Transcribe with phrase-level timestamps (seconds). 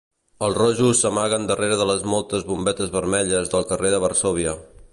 [0.45, 4.57] Els rojos s'amaguen darrere de les moltes bombetes vermelles del carrer de Varsòvia.